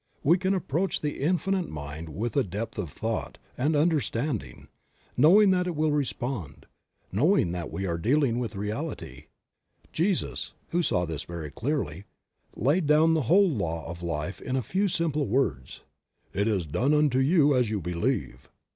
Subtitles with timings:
[0.23, 4.67] We can approach the Infinite Mind with a depth of thought and understanding,
[5.15, 6.65] knowing that it will respond,
[7.11, 9.25] knowing that we are dealing with reality.
[9.93, 12.05] Jesus, who saw this very clearly,
[12.55, 15.81] laid down the whole law of life in a few simple words:
[16.33, 18.49] ''It is done unto you as you believe."